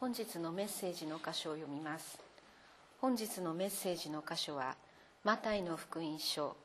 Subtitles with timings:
[0.00, 2.18] 本日のメッセージの箇所を読みます。
[3.02, 4.74] 本日のメッセージの箇所は
[5.24, 6.56] マタイの福音書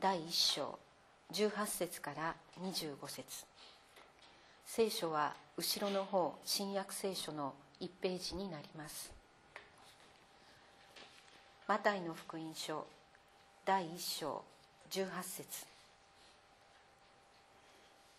[0.00, 0.76] 第1章
[1.32, 3.24] 18節から25節。
[4.66, 9.12] 聖書は後ろの方新約聖書の1ページになります。
[11.68, 12.84] マタイの福音書
[13.64, 14.42] 第1章
[14.90, 15.66] 18節。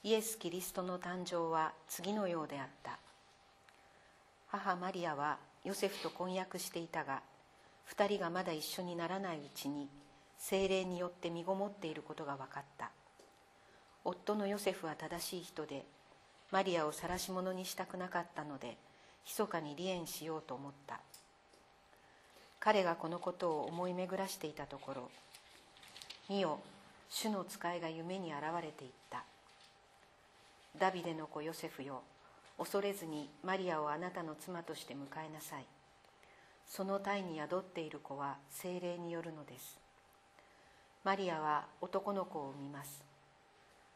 [0.05, 2.98] イエス・キリストの誕生は次のようであった。
[4.50, 7.21] 母マリアはヨセフと婚約していたが
[7.89, 9.89] 2人がまだ一緒にならないうちに
[10.37, 12.92] 精霊によって身ごもっていることが分かった。
[14.06, 15.83] 夫のヨセフは正しい人で
[16.51, 18.78] マリアを晒し者にしたくなかったので
[19.25, 21.01] 密かに離縁しようと思った。
[22.59, 25.11] 彼がこのことを思い巡らしていたところ
[26.29, 26.59] 「見よ
[27.09, 29.23] 主の使いが夢に現れていった」
[30.78, 32.02] 「ダビデの子ヨセフよ
[32.58, 35.66] 恐れずにマリアをあなたの妻として迎えなさい。
[36.67, 39.80] その体に宿っている子は精霊によるのです。
[41.04, 43.04] マリアは男の子を産みます。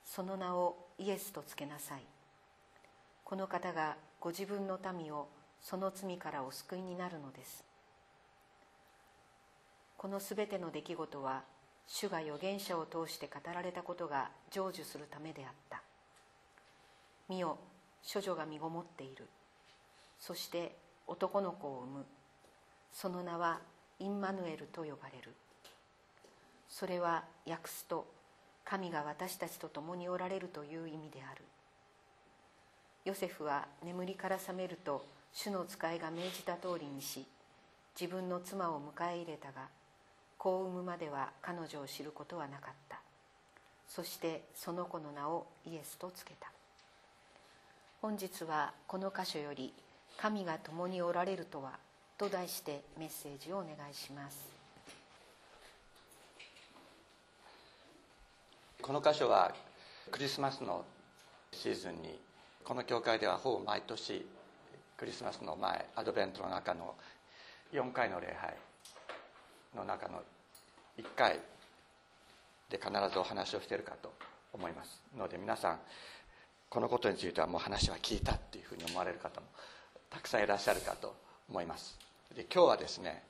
[0.05, 2.01] その名をイエスとつけなさい。
[3.23, 5.27] この方がご自分の民を
[5.61, 7.63] その罪からお救いになるのです。
[9.97, 11.43] このすべての出来事は
[11.87, 15.81] 主が預言者を通して語られたことが成就するためであった。
[17.27, 17.57] 見よ
[18.01, 19.27] 処女が身ごもっている。
[20.19, 20.75] そして
[21.07, 22.05] 男の子を産む。
[22.93, 23.59] その名は
[23.99, 25.33] インマヌエルと呼ばれる。
[26.69, 28.05] それは訳すと
[28.63, 31.43] 神が私たちと共におられるという意味である。
[33.03, 37.25] ヨセフは眠りから覚めると主の使いが命じた通りにし
[37.99, 39.67] 自分の妻を迎え入れたが
[40.37, 42.99] 子を産むまでは彼女を知ることはなかった。
[43.87, 46.51] そしてその子の名をイエスとつけた。
[48.01, 49.75] 本日はこの箇所より
[50.17, 51.77] 「神が共におられるとは」
[52.17, 54.49] と題してメッセージをお願いします。
[58.81, 59.53] この箇所は
[60.09, 60.83] クリスマスの
[61.51, 62.19] シーズンに
[62.63, 64.27] この教会ではほぼ毎年
[64.97, 66.95] クリスマスの前アドベントの中の
[67.71, 68.57] 4回の礼拝
[69.75, 70.23] の中の
[70.97, 71.39] 1回
[72.67, 74.11] で必ずお話をしているかと
[74.53, 75.79] 思いますので皆さん
[76.71, 79.47] このことについてはもう話は聞いたっていうふうに思われる方も
[80.09, 81.13] たくさんいらっしゃるかと
[81.49, 81.99] 思います。
[82.33, 83.23] で今日はですね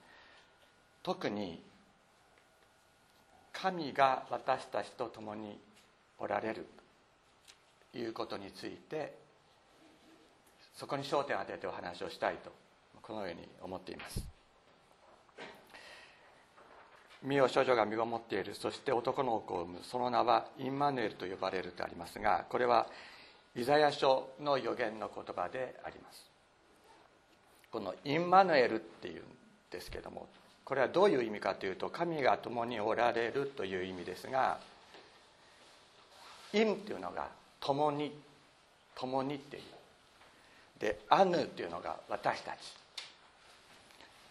[1.01, 1.59] 特に
[3.51, 5.57] 神が私たちと共に
[6.19, 6.67] おられる
[7.91, 9.15] ということについて
[10.75, 12.51] そこに焦点を当ててお話をしたいと
[13.01, 14.21] このように思っています。
[17.23, 22.87] 身を少女が身ごもっているそして男の子を産むその名はインマヌエルと呼ばれるとありますがこれは
[23.55, 26.31] イザヤ書の予言の言葉であります。
[27.71, 29.23] このインマヌエルっていうん
[29.71, 30.27] ですけども
[30.65, 34.59] これはどういう意味かというと神が共におられるという意味ですが
[36.53, 37.29] インっていうのが
[37.61, 38.11] 共に
[38.95, 39.63] 共にっていう。
[40.79, 42.55] でアヌっていうのが私たち。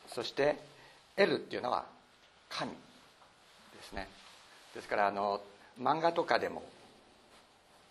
[0.09, 0.57] そして
[1.17, 1.85] エルっていうのは
[2.49, 2.77] 神で
[3.83, 4.09] すね。
[4.75, 5.41] ですからあの
[5.81, 6.63] 漫画とかでも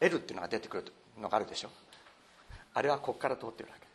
[0.01, 1.69] エルっていうのが出てくるとのがあるでしょ。
[2.73, 3.81] あれはここから通ってるわけ。
[3.81, 3.89] です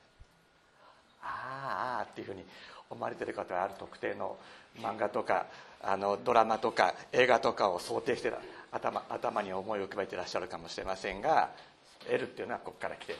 [1.22, 2.44] ああっていうふうに
[2.90, 4.36] 思われてる方はある特定の
[4.78, 5.46] 漫画とか
[5.82, 8.32] あのドラマとか映画とかを想定して
[8.72, 11.50] 頭頭に思いを浮かべてらっしゃるかもしれませんが
[12.08, 13.16] 「L」っていうのはここから来て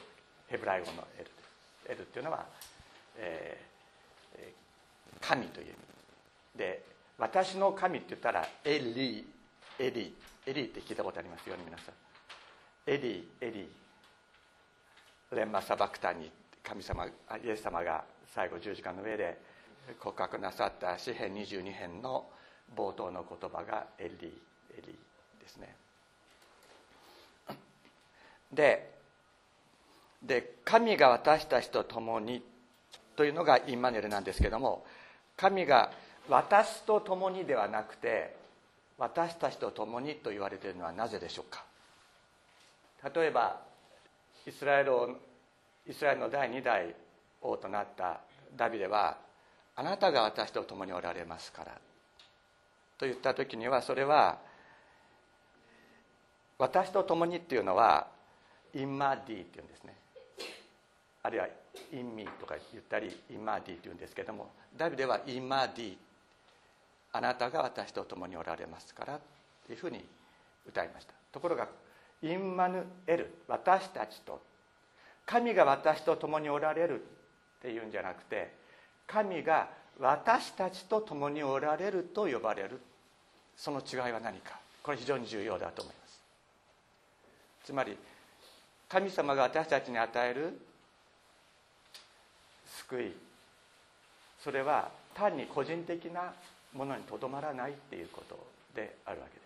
[0.48, 1.30] ヘブライ語の L
[1.88, 2.46] L っていうのは、
[3.16, 5.76] えー、神という意味。
[6.56, 6.82] で
[7.18, 9.24] 私の神って言ったらエリー
[9.78, 11.94] エリーエリーって聞いたことありますよね皆さん。
[12.86, 13.83] エリーエリー。
[15.34, 16.30] レンマサバクタに
[16.62, 17.10] 神様イ
[17.44, 19.38] エス様が最後十字架の上で
[20.00, 22.26] 告白なさった詩編22編の
[22.74, 24.28] 冒頭の言葉がエリ
[24.76, 24.98] エリ
[25.40, 25.74] ですね。
[28.52, 28.94] で
[30.22, 32.42] で神が私たちと共に
[33.14, 34.86] というのがインマネルなんですけども
[35.36, 35.92] 神が
[36.28, 38.34] 私と共にではなくて
[38.96, 41.64] 私たちと共にと言われているのはなぜでしょうか？
[43.14, 43.60] 例えば
[44.46, 44.92] イスラエル
[45.86, 46.94] イスラエルの第2代
[47.40, 48.20] 王となった
[48.56, 49.18] ダビデは
[49.76, 51.72] あなたが私と共におられますから。
[52.96, 54.38] と言った時にはそれは
[56.58, 58.06] 私と共にっていうのは
[58.72, 59.94] עמדי っていうんですね。
[61.22, 61.48] あるいは
[61.92, 65.96] עמי とか言ったりעמדי っていうんですけどもダビデは עמדי
[67.12, 69.20] あなたが私と共におられますからっ
[69.66, 70.04] ていうふうに
[70.66, 71.14] 歌いました。
[71.32, 71.68] ところが
[72.24, 74.40] インマヌエル私たちと。
[75.26, 77.04] 神が私と共におられるっ
[77.62, 78.52] ていうんじゃなくて
[79.06, 79.68] 神が
[79.98, 82.80] 私たちと共におられると呼ばれる。
[83.56, 84.58] その違いは何か。
[84.82, 86.20] これ非常に重要だと思います。
[87.64, 87.96] つまり
[88.88, 90.58] 神様が私たちに与える
[92.88, 93.12] 救い
[94.42, 96.32] それは単に個人的な
[96.74, 98.38] ものにとどまらないっていうこと
[98.74, 99.43] であるわけです。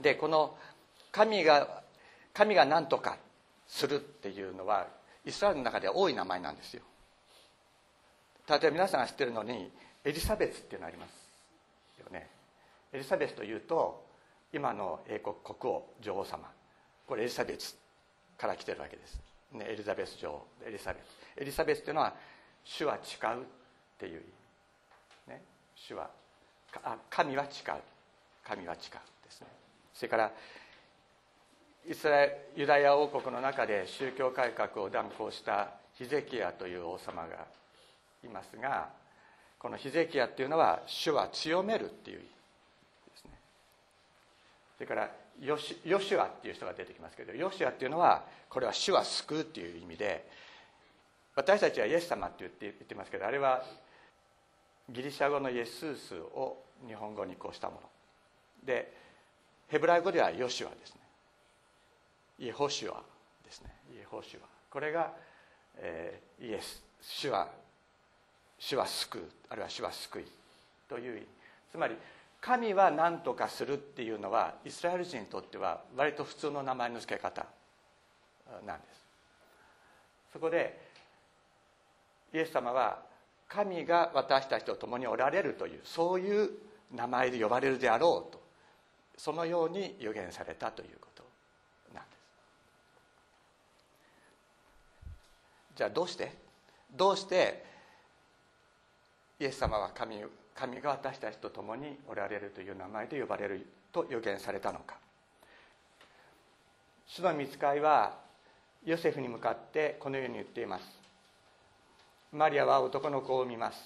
[0.00, 0.56] でこの
[1.10, 1.82] 神が
[2.32, 3.18] 神が何とか
[3.66, 4.86] するっていうのは
[5.24, 6.82] イスラエルの中では多い名前なんですよ。
[8.48, 9.70] 例えば皆さんが知ってるのに
[10.04, 12.28] エリザベスっていうのありますよね。
[12.92, 14.06] エリザベスというと
[14.52, 16.50] 今の英国国王女王様。
[17.06, 17.76] これエリザベス
[18.38, 19.20] から来てるわけです、
[19.52, 21.40] ね、エリザベス女王エリザベス。
[21.40, 22.14] エリザベスっていうのは
[22.64, 23.44] 主は誓うっ
[23.98, 24.22] ていう意
[25.28, 25.42] 味、ね、
[25.74, 26.10] 主は
[26.84, 27.74] あ神は誓う。
[28.44, 29.67] 神は誓うですね。
[29.98, 30.30] それから
[31.90, 37.46] イスラエユダヤ王国の中で宗教改革を断行したヒゼキヤという王様が
[38.24, 38.90] いますが
[39.58, 43.30] このヒゼキヤっていうのは主は強めるっていう意味ですね。
[44.76, 45.10] それから
[45.40, 50.30] ヨシヨシュアっていう人が出てきますけどヨシュアっていうのはこれは主は救うっていう意味で
[51.34, 53.64] 私たちはイエス様って言って言ってますけどあれは
[54.90, 57.80] ギリシャ語のイエスースを日本語にこうしたもの。
[58.64, 58.97] で
[59.68, 61.00] ヘブライ語ではヨシュアですね。
[62.38, 63.02] イエホシュア
[63.44, 63.70] ですね。
[63.94, 64.42] イエホシュア。
[64.70, 65.12] これが、
[65.76, 67.48] えー、イエス主は
[68.58, 70.24] 主は救うあるいは主は救い
[70.88, 71.26] という意味。
[71.70, 71.96] つまり
[72.40, 77.46] 神は何とかするっていうのはイスラエル人にとっては割と普通の名前の付け方
[78.64, 79.04] なんです。
[80.32, 80.80] そこで
[82.32, 83.02] イエス様は
[83.48, 86.50] 神が私たちと共におられるというそういう
[86.94, 88.37] 名前で呼ばれるであろうと。
[89.18, 91.24] そのように予言されたということ
[91.92, 92.10] なんで
[95.74, 95.76] す。
[95.76, 96.32] じゃあどうして？
[96.96, 97.64] どうして？
[99.40, 100.22] イエス様は神
[100.54, 104.96] 神が私たちと共におられるという名前で呼ばれると予言されたのか。
[107.06, 108.18] 主の見つかいは
[108.84, 110.84] ヨセフに向かってこのように言っています。
[112.32, 113.78] マリアは男の子を産みます。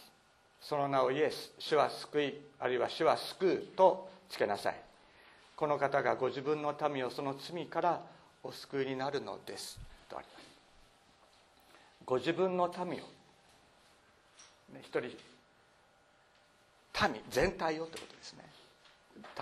[0.60, 4.74] その名をイエス主は救いあるいは主は救うとつけなさい。
[5.56, 8.02] この方がご自分の民をその罪から
[8.42, 9.78] お救いになるのです。
[10.08, 10.42] とあります。
[12.04, 13.02] ご自分の民を
[14.80, 15.00] 一人
[17.08, 18.44] 民全体をということですね。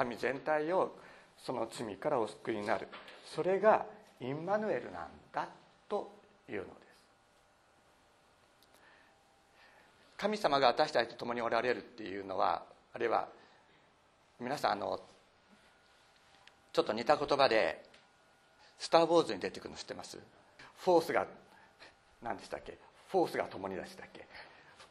[0.06, 0.96] 民全体を
[1.38, 2.88] その罪からお救いになる。
[3.24, 3.86] それが
[4.20, 5.48] インマヌエルなんだ
[5.88, 6.10] と
[6.48, 6.80] いうのです。
[10.16, 12.62] 神様が私たちと共におられるっていうのは
[12.92, 13.28] あるいは
[14.38, 15.00] 皆さんあの
[16.72, 17.84] ちょっと似た言葉で
[18.78, 20.18] 「スター・ウォーズ」に出てくるの知ってます？
[20.78, 21.26] フォースが
[22.22, 22.78] 何でしたっけ？
[23.08, 24.26] フォースが共に出したっけ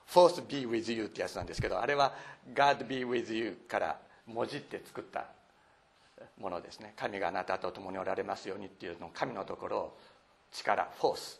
[0.10, 2.14] ？Force be with you ってやつなんですけどあれは
[2.54, 5.28] God be with you からもじって作った
[6.38, 6.94] ものですね。
[6.98, 9.98] 神があなたと共におられますようにっていうのを神のところを
[10.52, 11.40] 力フォース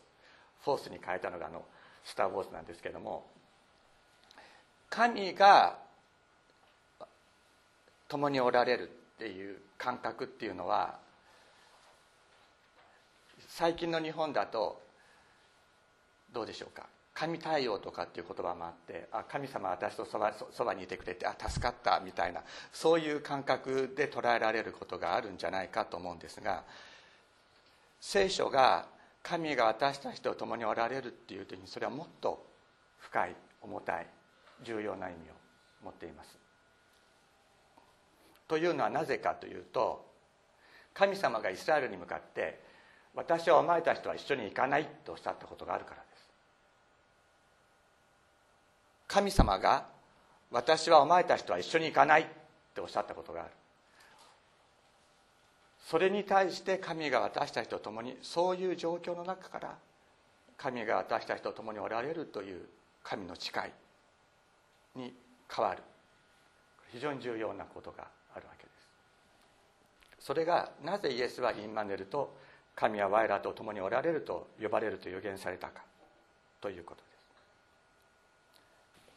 [0.64, 1.64] フォースに変えたのがあの
[2.04, 3.26] スター・ウォーズなんですけども
[4.88, 5.78] 神が
[8.08, 8.99] 共におられる。
[9.20, 10.98] っていう感覚っていうのは
[13.48, 14.80] 最近の日本だと
[16.32, 22.40] どうでしょうか神対応とかっていう言葉もあってあ神様私とそばそばにいてくれてあ助かったみたいな
[22.72, 26.64] そういう感覚で捉えられることがあるんじゃないかと思うんですが
[28.00, 28.86] 聖書が
[29.22, 32.42] 神が私たちと共におられるっていう時にそれはもっと
[33.00, 34.06] 深い重たい
[34.64, 36.39] 重要な意味を持っています。
[38.50, 40.04] というのはなぜかというと
[40.92, 42.60] 神様がイスラエルに向かって
[43.14, 46.30] 「私はお前たちとは一緒に行かない」とおっしゃったことがあるからです。
[49.06, 49.86] 神様が
[50.50, 52.26] 私はお前たちとは一緒に行かないっ
[52.74, 53.52] ておっしゃったことがある。
[55.86, 59.78] それに対して神が私たちと共にそういう状況の中から
[60.56, 62.68] 神が私たちと共におられるという
[63.04, 63.52] 神の誓
[64.96, 65.14] いに
[65.48, 65.84] 変わる。
[66.88, 68.70] 非常に重要なことがあるわけで
[70.18, 70.24] す。
[70.24, 72.36] それがなぜイエスはインマネルと
[72.76, 75.82] 神は我らと共におられると呼ばれると予言されたか
[76.60, 77.10] ということです。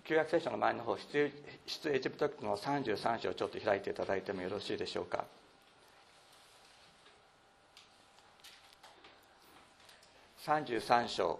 [0.05, 1.31] 旧約聖書の前の方出
[1.85, 5.25] エジプト記の33章をちょっと開いていただいてもよろしいでしょうか。
[10.45, 11.39] 33章。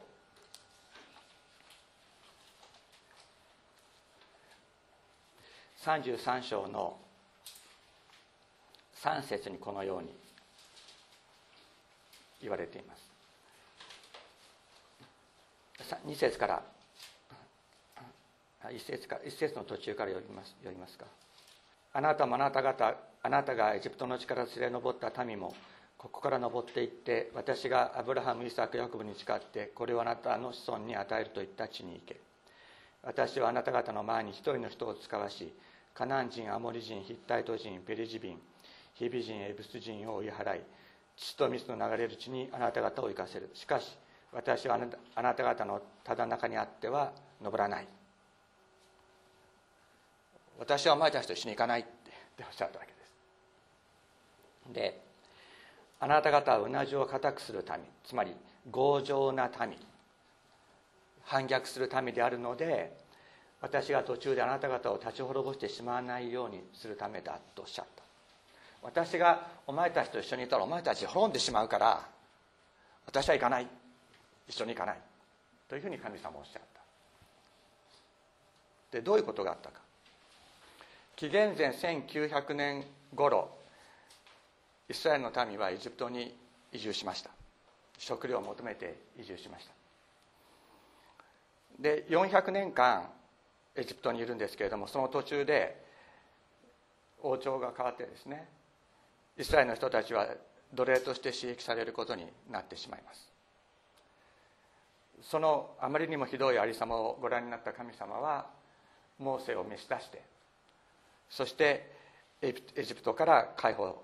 [5.83, 6.97] 33章の
[9.03, 10.15] 3節にこのように
[12.41, 13.11] 言われています。
[16.07, 16.63] 2節から
[18.63, 21.05] 1節か1節の途中から読みます読みますか。
[21.91, 25.53] あなたもあなた方あなたがエジプトの地から連れ上った民も
[25.97, 32.21] ここから登っていって私がアブラハムイサクヤコブに誓ってこれをあなたの子孫に与えるといった地に行け。
[33.03, 35.53] 私はあなた方の前に一人の人を使わし
[35.93, 38.39] カナン人アモリ人ヒッタイト人ペリジビン
[38.93, 40.61] ヒビ人エブス人を追い払い
[41.17, 43.49] 血と水の流れる地にあなた方を行かせる。
[43.53, 43.97] しかし
[44.31, 44.79] 私は
[45.15, 47.87] あなた方のただ中にあっては登らない。
[50.59, 51.89] 私はお前たちと一緒に行かないって
[52.39, 52.97] おっしゃったわけで
[54.69, 54.73] す。
[54.73, 55.01] で
[55.99, 58.35] あなた方はうなじを固くする民つまり
[58.71, 59.77] 強情な民
[61.23, 62.97] 反逆する民であるので
[63.61, 68.02] 私が途中であなた方を立ち滅ぼしてしまわないようにするためだとおっしゃった。
[68.83, 72.05] 私がお前たちと一緒にいたらお前たち滅んでしまうから
[73.05, 73.67] 私は行かない。
[74.47, 74.97] 一緒に行かない。
[75.69, 76.81] というふうに神様おっしゃった。
[78.91, 79.81] でどういうことがあったか。
[81.15, 82.83] 紀元前1900年
[83.15, 83.49] 頃
[84.89, 86.35] イスラエルの民はエジプトに
[86.71, 87.29] 移住しました。
[87.97, 89.73] 食料を求めて移住しました。
[91.79, 93.09] で400年間
[93.75, 95.83] エジプトにいるんですけれどもその途中で
[97.21, 98.47] 王朝が変わってですね
[99.37, 100.27] イスラエルの人たちは
[100.73, 103.31] 奴隷として刺激されることになってしまいます。
[105.21, 108.45] そのあまりにもひどいありさまをご覧になった神様は
[109.19, 110.21] モーセを召し出して
[111.29, 111.89] そして
[112.41, 114.03] エジプトから解放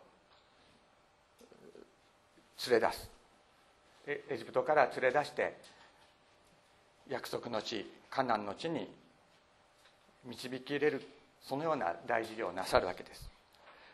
[2.70, 3.10] 連れ出す。
[4.08, 5.58] エジプトから連れ出して
[7.08, 8.90] 約束の地カナンの地に
[10.26, 11.02] 導き入れる
[11.42, 13.30] そのような大事業をなさるわけです。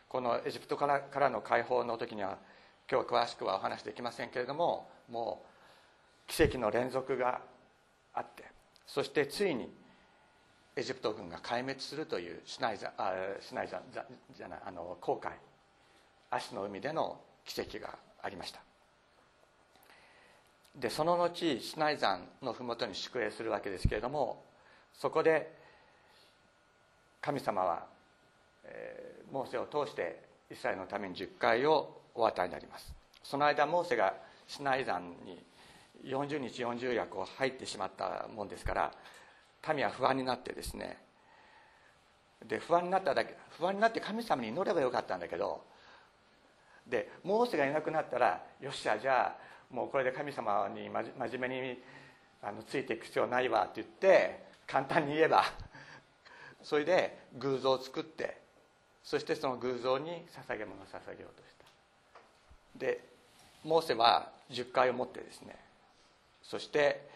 [0.08, 2.38] このエジプトからからの解放の時には
[2.90, 5.42] 今日詳しくはお話できませんけれどもも
[6.28, 7.40] う奇跡の連続が
[8.14, 8.44] あって
[8.86, 9.72] そしてついに
[10.76, 13.80] エジプト軍が壊滅するというシナイザあシナイザ
[14.34, 15.32] じゃないあの航海
[16.30, 18.60] 足の海での奇跡がありました。
[20.74, 24.44] でその後シナイ山の麓に宿営するわけですけれども
[24.92, 25.56] そこで
[27.26, 27.86] 神様は、
[28.68, 30.20] えー、モーセを通して
[30.50, 32.92] イスラエルのために10回をお与えになります。
[33.22, 34.14] その間モーセが
[34.46, 35.44] シナイ山に
[36.04, 38.92] 40日40夜こう入ってしまったもんですから
[39.74, 40.98] 民は不安になってですね
[42.46, 45.62] で不安になっただけ不安になって神様に祈ればよかったんだけど
[46.86, 49.36] でモーセがいなくなったらよっしゃじゃ
[49.72, 51.82] あもうこれで神様に真面目に
[52.42, 55.44] あのついていく必要ないわって言って簡単に言えば
[56.62, 58.45] それで偶像を作って
[59.06, 61.64] そしてその偶像に捧げ物を捧げようとした。
[62.76, 63.00] で
[63.62, 65.56] モーセは十回を持ってですね
[66.42, 67.08] そして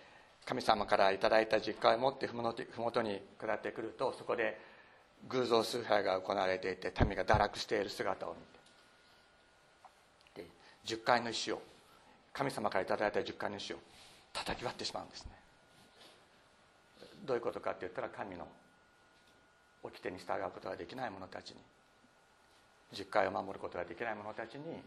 [0.47, 4.59] 神様から頂いた実会を持って麓に下ってくるとそこで
[5.29, 8.37] 偶像崇拝が行われていて民が堕落している姿を見
[10.35, 10.49] てで
[10.85, 11.61] 十回の石を
[12.33, 13.77] 神様から頂いた十回の石を
[14.33, 15.33] 叩き割ってしまうんですね。
[17.27, 18.47] どういうことかって言ったら神の
[19.83, 21.57] 掟に従うことができない者たちに
[22.93, 24.83] 十回を守ることができない者たちに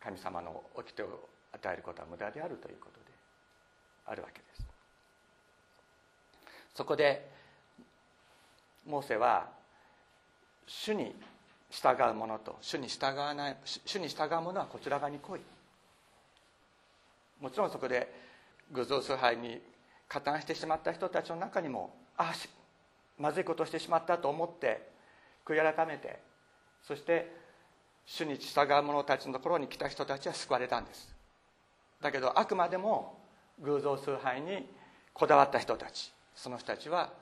[0.00, 3.06] 神様の掟を与えることは無駄であるということで
[4.06, 4.66] あるわけです。
[6.74, 7.30] そこで
[8.86, 9.48] モーセは
[10.66, 11.14] 主に
[11.70, 15.40] 従う者と主に従わない主に従う者はこちら側に来い。
[17.40, 18.12] もちろんそこで
[18.72, 19.60] 偶像崇拝に
[20.08, 22.34] 加担してしまった人たちの中にもああ
[23.18, 24.91] まずいことをしてしまったと思って
[25.44, 26.20] 悔い改めて
[26.82, 27.34] そして
[28.06, 31.14] 主に従う者たちのところに来た人たちは救われたんです。
[32.00, 33.18] だけどあくまでも
[33.60, 34.68] 偶像崇拝に
[35.12, 37.12] こだわった人たちその人たちは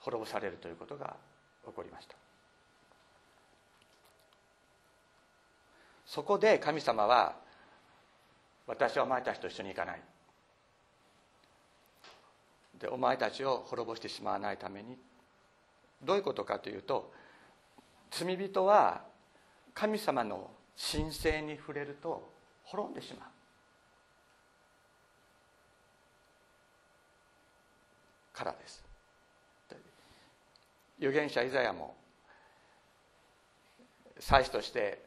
[0.00, 1.16] 滅ぼされるということが
[1.64, 2.16] 起こりました。
[6.06, 7.36] そこで神様は
[8.66, 10.02] 私はお前たちと一緒に行かない。
[12.78, 14.98] でお前たちを滅ぼしてしまわないために
[16.02, 17.12] どういうことかというと
[18.16, 19.02] 罪人は
[19.74, 20.48] 神様の
[20.92, 23.28] 神聖に触れると滅んでしまう。
[28.32, 28.84] からです。
[31.00, 31.96] 預言者イザヤも
[34.20, 35.02] 祭司として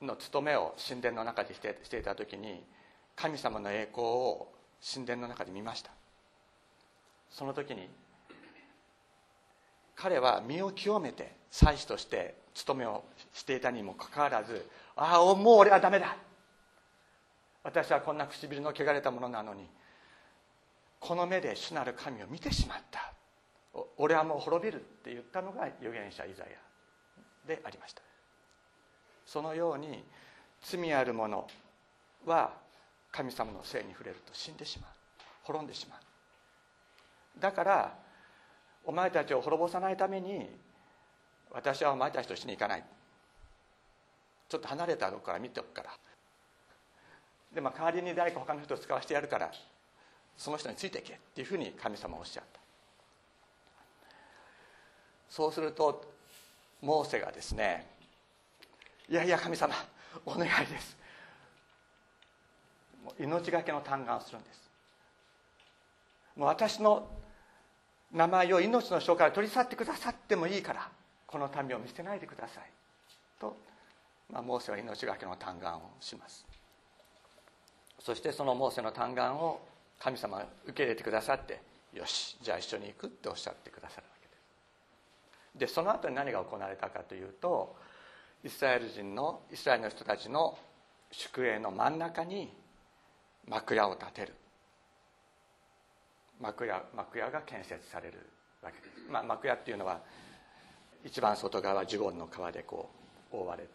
[0.00, 2.64] の務めを神殿の中でしてしていた時に
[3.16, 4.52] 神様の栄光を
[4.94, 5.90] 神殿の中で見ました。
[7.30, 7.88] その時に
[9.94, 16.16] 彼は身を清めて祭司として務めをしていたにもかかわらずああもう俺はダメだ。
[17.64, 19.68] 私はこんな唇の汚れたものなのに
[20.98, 23.12] この目で主なる神を見てしまった。
[23.96, 26.50] 俺はもう滅びるって言ったのが預言者イザヤ。
[27.46, 28.02] でありました。
[29.26, 30.04] そのように
[30.62, 31.46] 罪ある者
[32.26, 32.52] は
[33.10, 34.90] 神様のせいに触れると死んでしまう。
[35.44, 37.40] 滅んでしまう。
[37.40, 37.94] だから
[38.84, 40.48] お前たちを滅ぼさないために
[41.50, 42.84] 私はお前たちと一緒に行かない。
[44.48, 45.90] ちょっと離れたとこから見ておくから。
[47.54, 49.50] でまあ代わりに誰か他の人を使わせてやるから
[50.36, 51.14] その人についていけ。
[51.14, 52.60] っていうふうに神様はおっしゃった。
[55.28, 56.04] そうすると
[56.80, 57.86] モーセがですね
[59.08, 59.74] いやいや神様
[60.26, 60.96] お願いです。
[63.18, 64.70] 命がけの嘆願をするんです。
[66.36, 67.08] もう私の
[68.12, 70.88] 名前を命の書から取り去ってくださってもいいから
[71.26, 72.64] この民を見捨てないでください。
[73.40, 73.56] と、
[74.30, 76.44] まあ、モーセは命がけの嘆願をします。
[77.98, 79.60] そしてそのモーセの嘆願を
[79.98, 81.60] 神様が受け入れてくださって
[81.94, 85.58] よしじゃあ一緒に行くっておっしゃってくださるわけです。
[85.58, 87.74] でその後に何が行われたかというと
[88.44, 90.58] イスラエル人のイスラエルの人たちの
[91.12, 92.52] 宿営の真ん中に
[93.46, 94.34] 幕屋を建てる。
[96.40, 98.18] 幕屋幕屋が建設される
[98.62, 100.00] わけです、まあ、幕屋っていうのは
[101.04, 102.90] 一番外側はジュゴンの皮でこ
[103.32, 103.68] う覆われて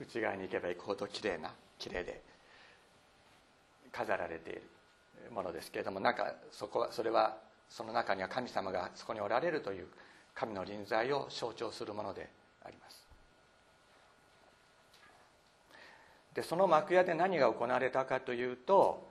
[0.00, 2.22] 内側に行けば行くほどきれいなきれいで
[3.92, 4.62] 飾られている
[5.32, 7.36] ものですけれどもなんかそこはそれは
[7.68, 9.86] その中には神様がそこにおられるという
[10.34, 12.28] 神の臨在を象徴するもので
[12.64, 13.06] あります。
[16.34, 19.08] でその幕屋で何が行われたかというと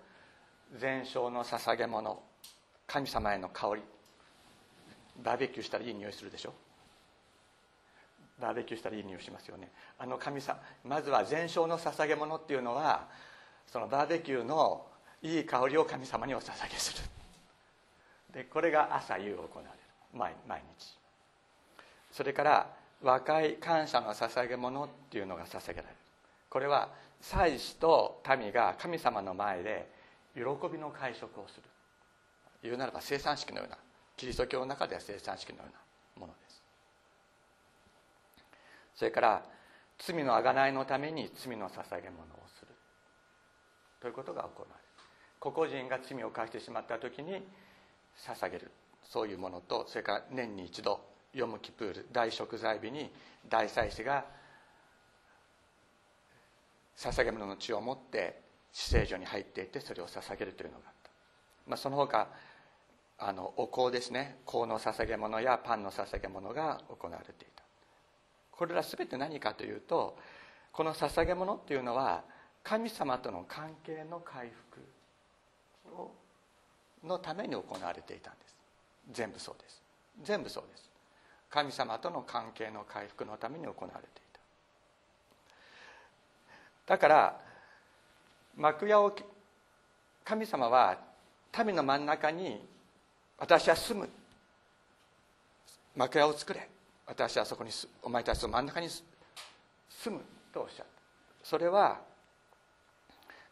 [0.77, 2.21] 全焼の捧げ物。
[2.87, 3.81] 神様への香り。
[5.23, 6.53] バーベキューしたらいい匂いするでしょ？
[8.41, 9.71] バーベキューしたらいい匂いしますよね。
[9.99, 13.07] あの神様まずは全焼の捧げ物っていうのは
[13.67, 14.85] そのバーベキューの
[15.21, 17.03] いい香りを神様にお捧げする。
[18.33, 19.73] でこれが朝夕行われる。
[20.47, 20.97] 毎日。
[22.11, 22.69] それから
[23.01, 25.95] 和解感謝の捧げ物っていうのが捧げられる。
[26.49, 26.89] これは
[27.21, 29.89] 祭司と民が神様の前で
[30.35, 31.63] 喜びの会食をする。
[32.63, 33.77] 言うならば生産式のような
[34.17, 35.79] キリスト教の中では生産式のような
[36.19, 36.63] ものです。
[38.95, 39.45] それから
[39.99, 42.67] 罪の贖いのために罪の捧げ物をする。
[44.01, 44.79] ということが行われる。
[45.39, 47.45] 個々人が罪を犯してしまった時に
[48.17, 48.71] 捧げる。
[49.03, 51.01] そういうものとそれから年に一度
[51.33, 53.11] ヨムキプール大食材日に
[53.49, 54.25] 大祭司が
[56.95, 61.09] 捧げ物の血を持って死聖所に入っていってそれを捧げるというのがあった、
[61.67, 62.27] まあ、その他
[63.25, 64.37] あのお香ですね。
[64.45, 67.63] 香の捧げ物やパンの捧げ物が行われていた。
[68.51, 70.17] これら全て何かというと
[70.73, 72.23] この捧げ物っていうのは
[72.63, 74.81] 神様との関係の回復
[75.95, 76.11] を
[77.05, 78.57] のために行われていたんです。
[79.13, 79.81] 全部そうです。
[80.21, 80.89] 全部そうです。
[81.49, 84.01] 神様との関係の回復のために行われてい
[86.87, 86.93] た。
[86.95, 87.39] だから
[88.57, 89.15] 幕屋を
[90.25, 90.97] 神様は
[91.65, 92.72] 民の真ん中に
[93.37, 94.09] 私は住む。
[95.95, 96.69] 幕屋を作れ。
[97.05, 97.69] 私はそこに
[98.01, 99.03] お前たちの真ん中に住
[100.15, 100.21] む
[100.53, 100.91] とおっしゃった
[101.43, 101.99] それは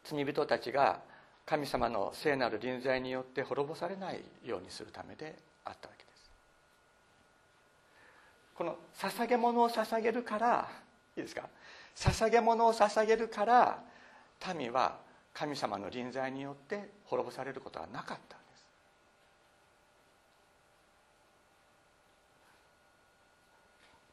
[0.05, 1.01] 罪人たちが
[1.45, 6.31] 神様の聖なる臨在によって滅ぼされないようにするためであったわけです。
[8.55, 10.69] この捧げ物を捧げるから
[11.17, 11.49] いいですか？
[11.95, 13.83] 捧げ物を捧げるから
[14.57, 14.97] 民は
[15.33, 18.37] 神様の臨在によって滅ぼされることはなかった。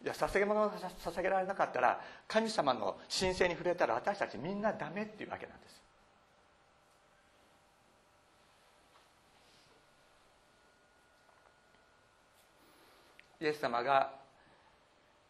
[0.03, 5.83] いや捧げ物を捧げられなかったら神様の神聖に触れたら私たちみんなダメっていうわけなんです。
[13.41, 14.13] イエス様が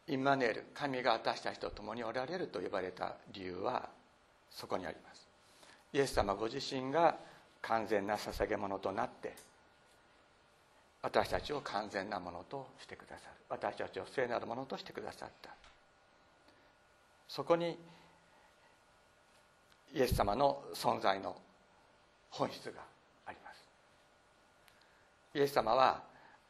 [0.06, 3.88] インマネール神が私たちと共におられると呼ばれた理由は
[4.50, 5.28] そこにあります。
[5.92, 7.16] イエス様ご自身が
[7.62, 9.34] 完全な捧げ物となって
[11.02, 13.37] 私たちを完全なものとしてくださる。
[13.48, 15.50] 私たちを聖なるものとしてくださった。
[17.28, 17.78] そこに
[19.94, 21.36] イエス様の存在の
[22.30, 22.82] 本質が
[23.26, 23.68] あります。
[25.34, 26.02] イエス様は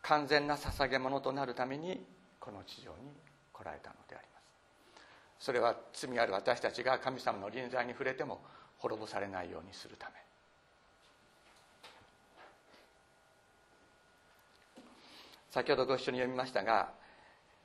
[0.02, 2.04] 完全な捧げ物となるために
[2.40, 3.12] この地上に
[3.52, 4.40] 来られたのでありま
[5.38, 5.44] す。
[5.44, 8.40] それは罪ある私たちが神様の臨在に触れても
[8.78, 10.27] 滅ぼされないようにするため。
[15.50, 16.90] 先ほどご一緒に読みましたが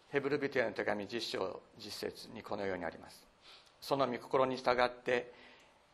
[0.09, 3.25] ヘブルビテへの手紙10章10節にこのようにあります。
[3.81, 5.31] その御心に従って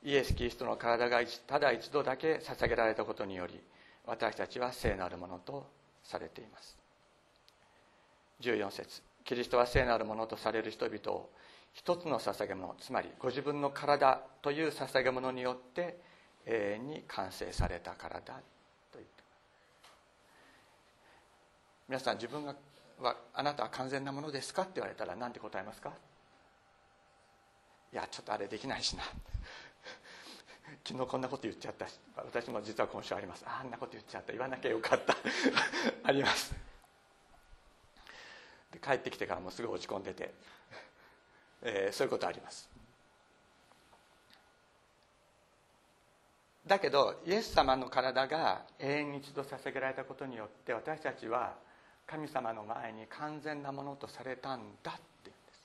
[0.03, 3.59] イエス・キリストの体がただ一度だけ捧げられたことにより
[4.05, 5.65] 私たちは聖なるものと
[6.03, 6.77] されています。
[8.41, 9.01] 14節。
[9.25, 11.29] キリストは聖なるものとされる人々を
[11.73, 15.99] 一つの捧げ物つまりご自分の体という捧げ物によって
[16.45, 18.33] 永遠に完成されたからだと
[18.95, 19.23] 言って
[21.89, 22.55] 皆さん自分が
[23.01, 25.91] はあなたは完全なものですかって言われたら何て答えますか？
[27.91, 29.03] いやちょっとあれできないしな。
[30.87, 31.99] 昨日こんなこと言っちゃったし。
[32.15, 33.43] 私も実は今週あります。
[33.47, 34.31] あんなこと言っちゃった。
[34.33, 35.15] 言わなきゃよかった。
[36.03, 36.53] あります。
[38.71, 40.31] で帰ってきてからもすぐ落ち込んでて、
[41.63, 42.69] えー、そういうことあります。
[46.67, 51.57] だけどイエス様の体が永遠に一度捧げられたことによって私たちは
[52.09, 55.61] 神様の前に完全なものとされたんだって言うんです。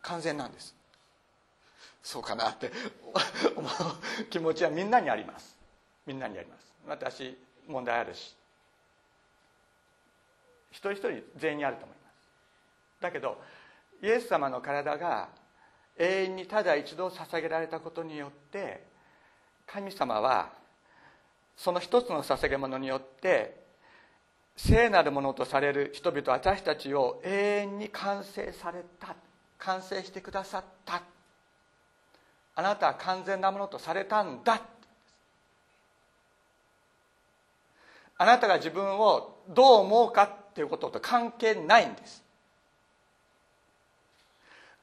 [0.00, 0.74] 完全なんです。
[2.02, 2.72] そうかなって
[3.54, 5.58] 思う気持ちはみんなにあります。
[6.06, 6.72] みんなにあります。
[6.86, 8.34] 私問題あるし。
[10.70, 12.14] 一人一人全員にあると思います。
[13.02, 13.42] だけど
[14.00, 15.28] イエス様の体が
[15.98, 18.86] 永遠にただ一度捧げられたことによって
[19.66, 20.64] 神様は
[21.56, 23.64] その一つの捧げ物によって
[24.56, 29.14] 聖なるものとされる人々私たちを永遠に完成された
[29.58, 31.02] 完成してくださった。
[32.54, 34.62] あなたは完全なものとされたんだ。
[38.18, 42.22] あなたが自分をどう思うかっていうことと関係ないんです。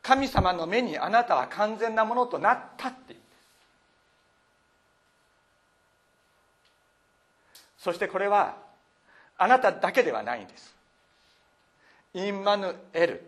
[0.04, 3.28] 神様の目にあなたは完全なものとなったっていうんで
[7.73, 8.56] すそしてこれは
[9.38, 10.74] あなただけではないんです。
[12.14, 13.22] インマヌエル。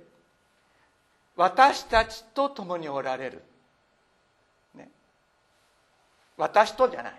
[1.35, 3.41] 私たちと共におられる。
[4.75, 4.87] ね。
[6.37, 7.13] 私とじゃない。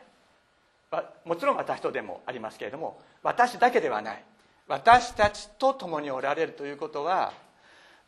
[1.27, 4.25] もちろん私とでもありますけれども私だけではない。
[4.67, 7.35] 私たちと共におられるということは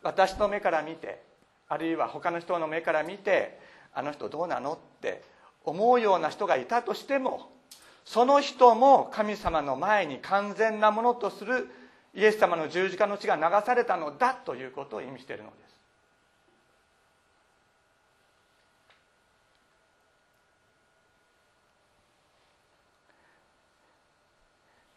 [0.01, 1.21] 私の目から見て
[1.67, 3.59] あるいは他の人の目から見て
[3.93, 5.21] あの人どうなのって
[5.63, 7.51] 思うような人がいたとしても
[8.09, 11.69] その人も神様の前に完全なものとする
[12.15, 15.55] イエス様の十字架の血が流されたのだということを意味しているので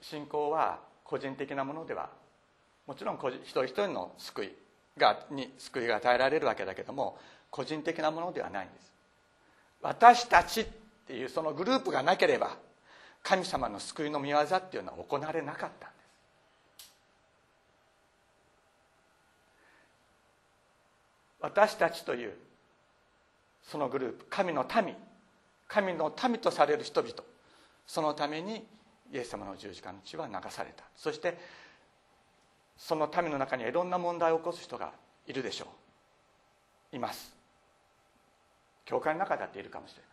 [0.00, 0.08] す。
[0.08, 2.08] 信仰は個人的なものでは
[2.86, 4.52] もちろん一人一人の救い
[4.96, 7.18] がに救いが与えられるわけだけども
[7.50, 8.90] 個人的なものではないんです。
[9.82, 10.66] 私たちっ
[11.06, 12.56] ていうそのグループがなければ
[13.22, 16.02] 神様の救いの御業っていうのは行われなかったんです。
[21.40, 22.34] 私たちという
[23.62, 24.94] そのグループ神の民
[25.68, 27.14] 神の民とされる人々
[27.86, 28.66] そのために
[29.12, 30.84] イエス様の十字架の血は流された。
[30.96, 31.38] そして
[32.76, 34.92] その民の中にはいろんな問題を起こす人が
[35.26, 35.66] いるでしょ
[36.92, 36.96] う。
[36.96, 37.34] います。
[38.84, 40.12] 教会の中だっているかもしれない。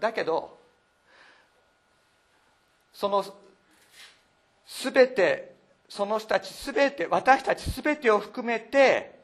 [0.00, 0.63] だけど
[2.94, 3.24] その
[4.82, 5.52] 全て
[5.88, 9.18] その人たち全て私たち全てを含めて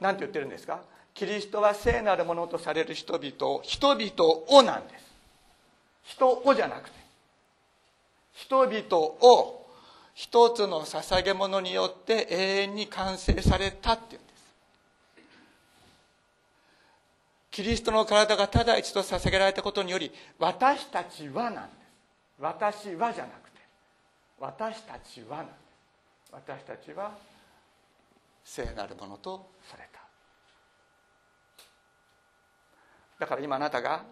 [0.00, 0.80] 何て言ってるんですか？
[1.14, 4.12] キリストは聖なるものとされる人々を人々
[4.48, 5.06] をなんです。
[6.04, 6.96] 人をじゃなくて
[8.32, 9.66] 人々を
[10.14, 14.32] 一つの捧げ物によって永遠に完成されたっていうんで
[17.45, 21.76] すキリストの体がただ一度捧げられたことにより私たちはなんです。
[22.38, 23.60] 私はじゃなくて
[24.38, 25.56] 私たちはなんです。
[26.32, 27.16] 私たちは
[28.44, 30.00] 聖なるものとされた。
[33.20, 34.04] だから今あなたが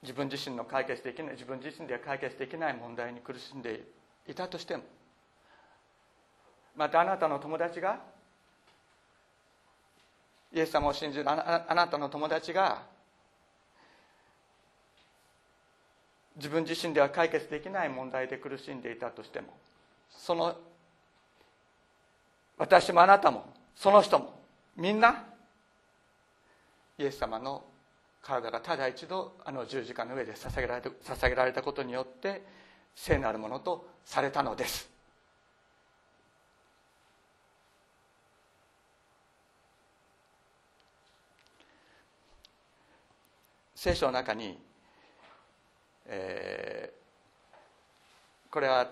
[0.00, 3.82] 自分自身の解決できない自分自身では解決できない問題に苦しんで
[4.26, 4.84] いたとしても
[6.74, 8.16] またあなたの友達が
[10.52, 12.82] イエス様を信じるあなたの友達が
[16.36, 19.48] 自分自身では解決できない問題で苦しんでいたとしても
[20.10, 20.56] その
[22.56, 24.38] 私もあなたもその人も
[24.76, 25.24] みんな
[26.96, 27.64] イエス様の
[28.22, 32.42] 体がただ一度あの十字架の上で捧げられた捧げられたことによって
[32.94, 34.97] 聖なるものとされたのです。
[43.88, 44.58] 聖書の中に、
[46.04, 48.86] えー、これは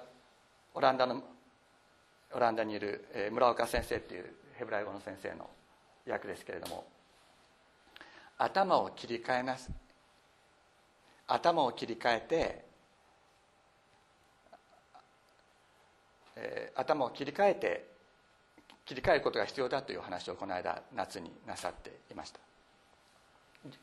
[0.73, 1.23] オランダの
[2.33, 5.51] オランダにいるえ村岡先生っていうヘブライ語の先生の
[6.11, 6.87] 訳ですけれども
[8.39, 9.71] 頭を切り替えます
[11.29, 12.65] 頭を切り替えて、
[16.37, 17.87] えー、頭を切り替えて
[18.87, 22.56] 切り替えることが必要だという話をこの間夏になさっていました。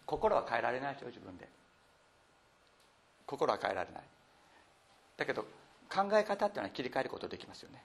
[0.06, 1.48] 心は変えられないでしょ自分で。
[3.26, 4.04] 心は変えられない。
[5.18, 5.44] だけど
[5.90, 7.84] 考え方っていうのは切り替えることできますよね。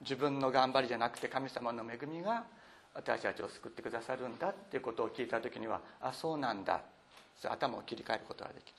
[0.00, 2.44] 自分の頑張りじゃなくて神様の恵みが
[2.94, 6.80] 私たちを救ってくださるんだっていうことを聞いた時にはあそうなんだ。
[7.44, 8.74] 頭を切り替えることができる。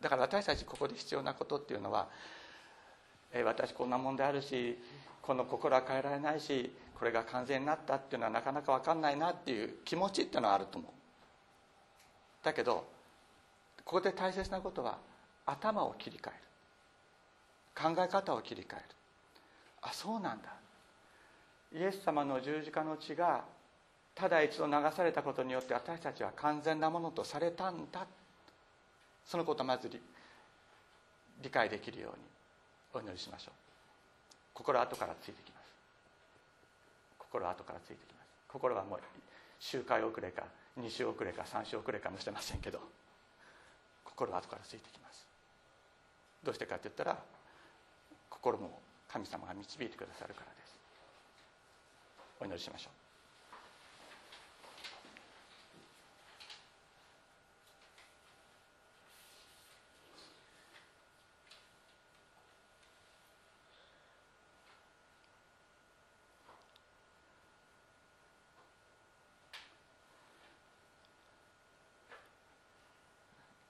[0.00, 2.08] だから私たちここで必要なことっていうのは、
[3.32, 4.78] え私こんな問題あるし
[5.28, 10.90] この心は変えられないしこれが完全になったっていうのはなかなか分かんないなっていう気持ちっていうのはあると思う。
[12.42, 12.86] だけど
[13.84, 14.96] ここで大切なことは
[15.44, 17.94] 頭を切り替える。
[17.94, 18.84] 考え方を切り替える。
[19.82, 20.48] あそうなんだ。
[21.74, 23.44] イエス様の十字架の血が
[24.14, 28.06] ただ一度流されたことによって私たちは完全なものとされたんだ。
[29.26, 29.90] そのことをまず
[31.42, 32.24] 理解できるように
[32.94, 33.67] お祈りしましょう。
[34.58, 35.70] 心は後からついてきます。
[37.16, 38.26] 心は後からついてきます。
[38.48, 39.00] 心はもう
[39.60, 40.42] 周回遅れか
[40.80, 42.80] 2週遅れか3週遅れかもしれませんけど
[44.04, 45.24] 心は後からついてきます。
[46.42, 47.16] どうしてかって言ったら
[48.28, 50.76] 心も神様が導いてくださるからです。
[52.40, 52.97] お祈りしましょう。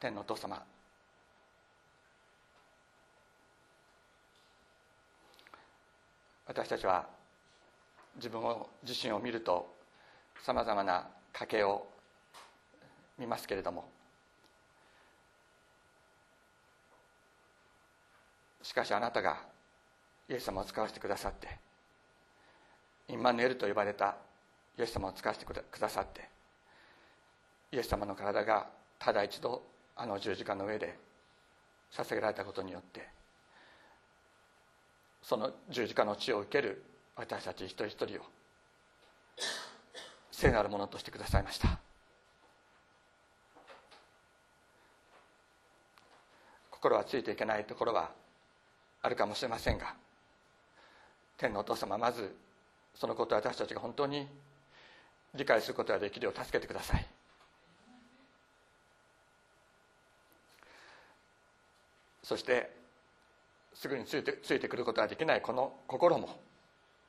[0.01, 0.65] 天のお父様。
[6.47, 7.07] 私たちは
[8.17, 9.75] 自分を自身を見ると
[10.43, 11.87] さまざまな家計を
[13.19, 13.89] 見ますけれども
[18.63, 19.43] しかしあなたが
[20.29, 21.49] イエス様を使わせてくださって
[23.09, 24.17] インマヌエルと呼ばれた
[24.79, 26.29] イエス様を使わせてくださって
[27.73, 29.63] イエス様の体がただ一度
[30.01, 30.97] あの十字架の上で
[31.93, 33.07] 捧げられたことによって
[35.21, 36.85] その十字架の血を受ける
[37.17, 38.23] 私たち一人一人を
[40.31, 41.81] 聖なるものとしてくださいました。
[46.71, 48.13] 心はついていけないところは
[49.03, 49.97] あるかもしれませんが
[51.37, 52.37] 天のお父様まず
[52.95, 54.29] そのことを私たちが本当に
[55.35, 57.18] 理解することができるよう助けてください。
[62.29, 62.71] そして
[63.73, 66.29] すぐについてついてくることができないこの心も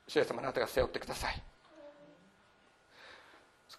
[0.08, 1.42] 主イエス様あなたが背負ってください。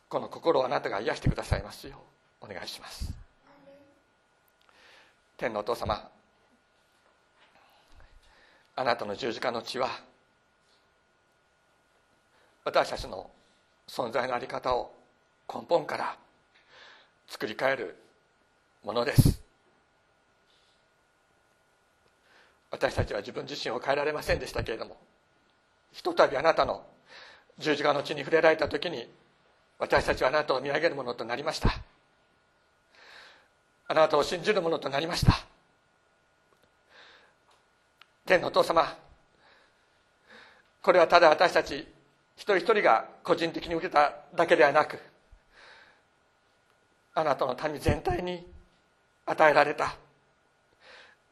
[0.07, 1.97] この心をあなたが癒してくださいますよ
[2.43, 3.11] うお願いします。
[5.35, 6.11] 天のお父様
[8.75, 9.89] あなたの十字架の血は
[12.63, 13.31] 私たちの
[13.87, 14.93] 存在の在り方を
[15.51, 16.15] 根本から
[17.27, 17.95] 作り変える
[18.83, 19.40] ものです。
[22.71, 24.97] 私たちは自分自身を変えられませんでしたけれども
[25.91, 26.83] ひとたびあなたの
[27.59, 29.07] 十字架の地に触れられた時に
[29.77, 31.69] 私たちはあなたを見上げるものとなりました。
[33.87, 35.33] あなたを信じるものとなりました。
[38.25, 38.95] 天のお父様
[40.81, 41.87] これはただ私たち
[42.35, 44.99] 一人一人が個人的に受けただけではなく
[47.13, 48.47] あなたの民全体に
[49.25, 49.95] 与えられた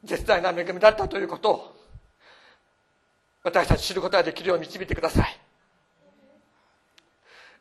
[0.03, 1.75] 絶大な恵みだったということを
[3.43, 5.39] 私たち知ることができるよう導いてください。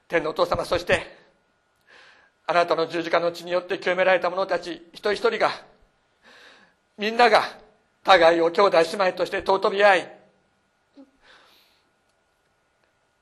[0.08, 1.06] 天のお父様そして
[2.46, 5.50] あなたの十字架の血によって清められた者たち一人一人が
[6.96, 7.42] みんなが
[8.04, 10.12] 互いを兄弟姉妹として尊び合い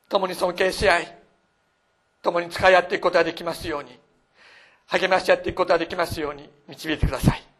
[0.09, 1.19] 共に尊敬し合い
[2.23, 3.99] 共に使い合っていくことができますように
[4.87, 7.56] 励まし合っていくことができますように導いてください。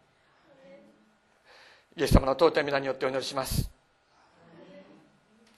[1.99, 3.76] イエス様の尊い皆によってお祈りします。